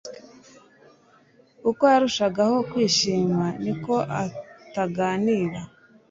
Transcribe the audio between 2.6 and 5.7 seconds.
kwishima, niko ataganira